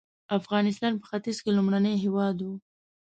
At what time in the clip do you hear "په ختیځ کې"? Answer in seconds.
0.99-1.51